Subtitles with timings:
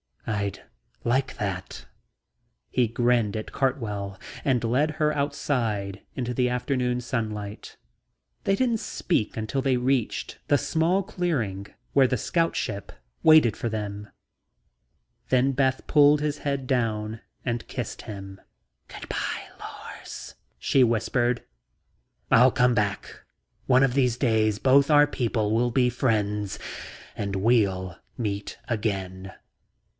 [0.25, 0.63] "I'd
[1.03, 1.85] like that."
[2.71, 7.77] He grinned at Cartwell and led her outside into the afternoon sunlight.
[8.45, 12.91] They didn't speak until they reached the small clearing where the scout ship
[13.21, 14.09] waited for them.
[15.29, 18.41] Then Beth pulled his head down and kissed him.
[18.87, 21.43] "Good by, Lors," she whispered.
[22.31, 23.25] "I'll come back, Beth, I'll come back.
[23.67, 26.57] One of these days both our people will be friends
[27.15, 29.33] and we'll meet again."